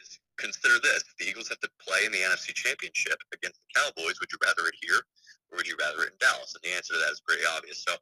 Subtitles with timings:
[0.00, 4.20] is consider this: the Eagles have to play in the NFC Championship against the Cowboys,
[4.20, 5.02] would you rather it here
[5.50, 6.54] or would you rather it in Dallas?
[6.54, 7.84] And the answer to that is pretty obvious.
[7.84, 7.92] So,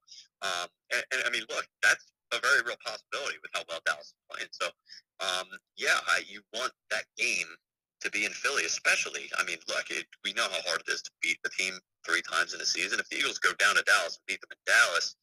[0.43, 4.11] um, and, and I mean, look, that's a very real possibility with how well Dallas
[4.11, 4.51] is playing.
[4.51, 4.67] So,
[5.23, 5.47] um,
[5.79, 7.47] yeah, I, you want that game
[8.03, 9.31] to be in Philly, especially.
[9.39, 12.23] I mean, look, it, we know how hard it is to beat the team three
[12.23, 13.01] times in a season.
[13.01, 15.17] If the Eagles go down to Dallas and beat them in Dallas,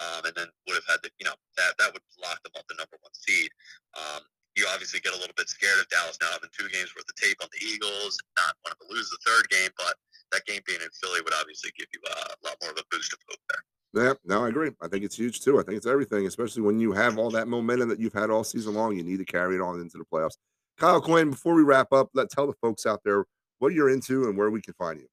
[0.00, 2.64] um, and then would have had the, you know, that that would lock them up
[2.68, 3.50] the number one seed.
[3.96, 4.22] Um,
[4.56, 7.16] you obviously get a little bit scared of Dallas now having two games worth of
[7.16, 9.96] tape on the Eagles, not wanting to lose the third game, but
[10.32, 13.12] that game being in Philly would obviously give you a lot more of a boost
[13.12, 13.64] of hope there.
[13.92, 14.70] Yeah, no, I agree.
[14.80, 15.60] I think it's huge too.
[15.60, 18.44] I think it's everything, especially when you have all that momentum that you've had all
[18.44, 18.96] season long.
[18.96, 20.36] You need to carry it on into the playoffs.
[20.78, 23.24] Kyle Quinn, before we wrap up, let tell the folks out there
[23.58, 25.06] what you're into and where we can find you.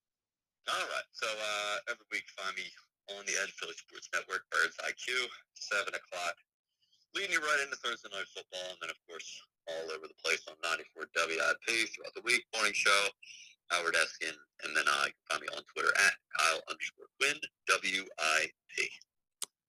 [0.72, 1.08] All right.
[1.12, 2.64] So uh, every week, find me
[3.18, 6.36] on the Edge Philly Sports Network, Birds IQ, seven o'clock,
[7.16, 9.28] leading you right into Thursday night football, and then of course
[9.70, 13.02] all over the place on 94 WIP throughout the week, morning show,
[13.70, 14.34] Howard Eskin,
[14.66, 17.38] and then uh, you can find me on Twitter at Kyle underscore Quinn,
[17.70, 18.90] W I P.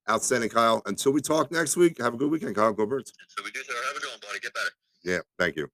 [0.08, 0.82] Outstanding, Kyle.
[0.86, 2.72] Until we talk next week, have a good weekend, Kyle.
[2.72, 3.12] Go Birds.
[3.28, 3.74] So we do, sir.
[3.88, 4.40] Have a good one, buddy.
[4.40, 4.70] Get better.
[5.04, 5.68] Yeah, thank you.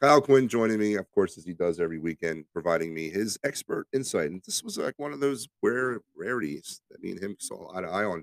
[0.00, 3.86] Kyle Quinn joining me, of course, as he does every weekend, providing me his expert
[3.94, 4.30] insight.
[4.30, 7.80] And this was like one of those rare rarities that me and him saw eye
[7.80, 8.22] to eye on.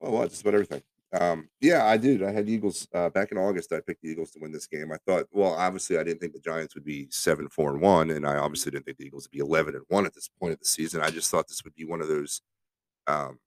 [0.00, 0.30] Well, what?
[0.30, 0.82] Just about everything.
[1.18, 2.22] Um, yeah, I did.
[2.22, 3.72] I had Eagles uh, back in August.
[3.72, 4.90] I picked the Eagles to win this game.
[4.92, 8.10] I thought, well, obviously, I didn't think the Giants would be seven, four, and one,
[8.10, 10.54] and I obviously didn't think the Eagles would be eleven and one at this point
[10.54, 11.02] of the season.
[11.02, 12.40] I just thought this would be one of those
[13.06, 13.38] um,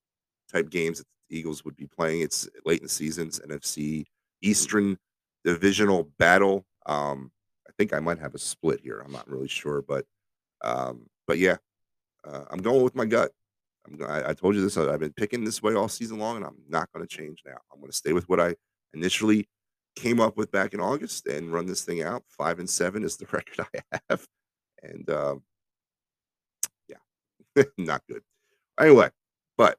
[0.52, 2.22] type games that the Eagles would be playing.
[2.22, 4.06] It's late in the seasons, NFC
[4.42, 4.98] Eastern
[5.44, 6.66] divisional battle.
[6.86, 7.32] Um,
[7.68, 9.02] I think I might have a split here.
[9.04, 10.06] I'm not really sure, but
[10.64, 11.58] um, but yeah,
[12.26, 13.32] uh, I'm going with my gut.
[13.86, 14.78] I'm, I, I told you this.
[14.78, 17.42] I- I've been picking this way all season long, and I'm not going to change
[17.46, 17.58] now.
[17.74, 18.56] I'm going to stay with what I
[18.94, 19.48] initially
[19.96, 22.24] came up with back in August and run this thing out.
[22.30, 24.28] Five and seven is the record I have,
[24.84, 25.44] and um,
[26.90, 28.22] yeah, not good.
[28.80, 29.10] Anyway,
[29.58, 29.78] but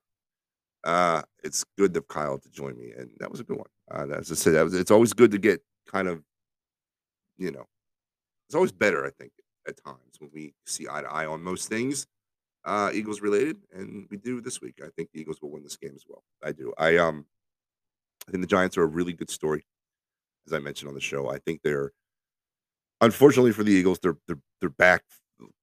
[0.84, 3.66] uh, it's good of Kyle to join me, and that was a good one.
[3.90, 6.22] Uh, as I said, that was, it's always good to get kind of,
[7.38, 7.64] you know,
[8.48, 9.32] it's always better, I think,
[9.68, 12.06] at times when we see eye to eye on most things,
[12.66, 14.80] uh, Eagles related, and we do this week.
[14.82, 16.24] I think the Eagles will win this game as well.
[16.42, 16.74] I do.
[16.76, 17.24] I um,
[18.28, 19.64] I think the Giants are a really good story,
[20.46, 21.30] as I mentioned on the show.
[21.30, 21.92] I think they're,
[23.00, 25.02] unfortunately for the Eagles, they're they're they're back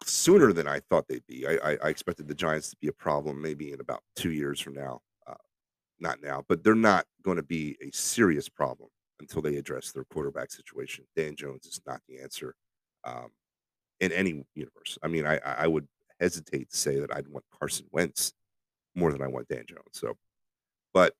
[0.06, 1.46] sooner than I thought they'd be.
[1.46, 4.62] I I, I expected the Giants to be a problem maybe in about two years
[4.62, 5.02] from now.
[5.28, 5.34] Uh,
[6.00, 8.90] not now, but they're not going to be a serious problem
[9.20, 11.06] until they address their quarterback situation.
[11.18, 12.56] Dan Jones is not the answer
[13.04, 13.28] um,
[14.00, 14.98] in any universe.
[15.04, 15.86] I mean, I I I would
[16.24, 18.34] hesitate to say that I'd want Carson Wentz
[18.96, 19.82] more than I want Dan Jones.
[19.92, 20.16] So,
[20.94, 21.14] but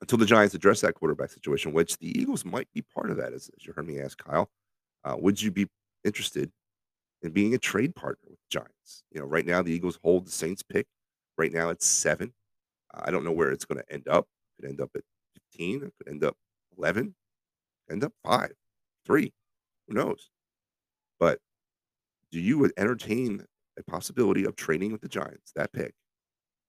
[0.00, 3.32] until the Giants address that quarterback situation, which the Eagles might be part of that,
[3.32, 4.48] as, as you heard me ask Kyle,
[5.04, 5.68] uh, would you be
[6.04, 6.50] interested
[7.22, 9.04] in being a trade partner with the Giants?
[9.10, 10.86] You know, right now the Eagles hold the Saints pick.
[11.38, 12.32] Right now it's seven.
[12.94, 14.26] I don't know where it's going to end up.
[14.58, 15.02] It could end up at
[15.52, 15.84] 15.
[15.84, 16.36] It could end up
[16.78, 17.14] 11.
[17.90, 18.52] End up five,
[19.04, 19.32] three.
[19.86, 20.30] Who knows?
[21.20, 21.38] But
[22.32, 23.44] do you entertain
[23.78, 25.94] a possibility of trading with the Giants that pick,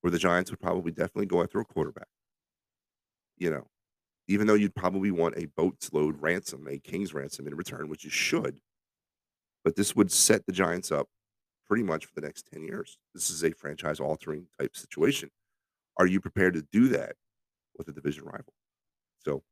[0.01, 2.07] where the Giants would probably definitely go after a quarterback?
[3.37, 3.67] You know,
[4.27, 8.03] even though you'd probably want a boat's load ransom, a king's ransom in return, which
[8.03, 8.59] you should.
[9.63, 11.07] But this would set the Giants up
[11.67, 12.97] pretty much for the next 10 years.
[13.13, 15.29] This is a franchise altering type situation.
[15.97, 17.15] Are you prepared to do that
[17.77, 18.53] with a division rival?
[19.25, 19.43] So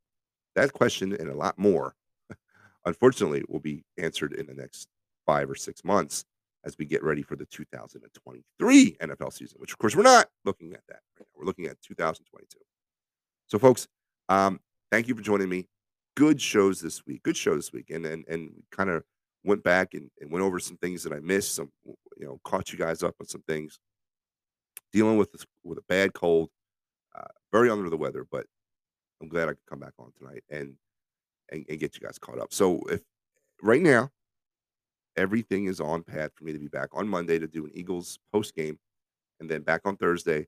[0.56, 1.96] that question and a lot more,
[2.86, 4.88] unfortunately, will be answered in the next
[5.26, 6.24] five or six months
[6.66, 10.74] as we get ready for the 2023 NFL season, which of course we're not looking
[10.74, 11.26] at that right now.
[11.36, 12.58] We're looking at 2022.
[13.48, 13.88] So, folks,
[14.30, 14.60] um,
[14.92, 15.68] thank you for joining me.
[16.16, 17.24] Good shows this week.
[17.24, 19.04] Good show this week, and and and kind of
[19.44, 21.56] went back and, and went over some things that I missed.
[21.56, 23.80] Some you know caught you guys up on some things.
[24.92, 26.50] Dealing with this, with a bad cold,
[27.18, 28.46] uh, very under the weather, but
[29.22, 30.76] I'm glad I could come back on tonight and,
[31.52, 32.54] and and get you guys caught up.
[32.54, 33.02] So if
[33.62, 34.10] right now
[35.18, 38.20] everything is on path for me to be back on Monday to do an Eagles
[38.32, 38.78] post game,
[39.40, 40.48] and then back on Thursday,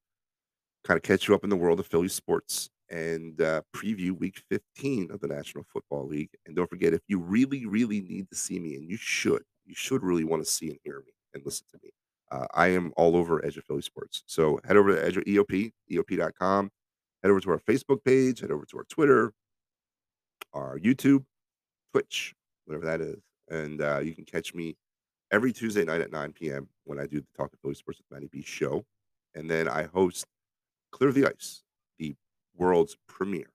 [0.84, 4.42] kind of catch you up in the world of Philly sports and uh, preview Week
[4.50, 6.30] 15 of the National Football League.
[6.46, 9.76] And don't forget, if you really, really need to see me, and you should, you
[9.76, 11.90] should really want to see and hear me and listen to me.
[12.32, 14.24] Uh, I am all over Edge of Philly Sports.
[14.26, 16.70] So head over to Edge of EOP, EOP.com.
[17.24, 18.42] Head over to our Facebook page.
[18.42, 19.34] Head over to our Twitter,
[20.54, 21.24] our YouTube,
[21.94, 22.34] Twitch,
[22.66, 23.18] whatever that is.
[23.50, 24.76] And uh, you can catch me
[25.32, 26.68] every Tuesday night at 9 p.m.
[26.84, 28.86] when I do the Talk of Philly Sports with Manny B show.
[29.36, 30.26] And then I host
[30.92, 31.64] Clear the Ice,
[32.00, 32.16] the
[32.56, 33.52] world's premier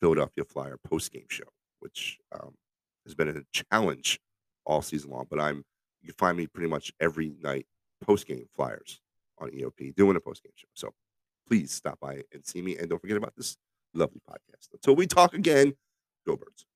[0.00, 1.44] Philadelphia Flyer post game show,
[1.80, 2.54] which um,
[3.04, 4.20] has been a challenge
[4.66, 5.26] all season long.
[5.30, 5.64] But I'm
[6.02, 7.66] you can find me pretty much every night
[8.02, 9.00] post game flyers
[9.38, 10.68] on EOP doing a post game show.
[10.74, 10.92] So
[11.48, 12.76] please stop by and see me.
[12.76, 13.56] And don't forget about this
[13.94, 14.68] lovely podcast.
[14.72, 15.74] Until we talk again,
[16.26, 16.66] go birds.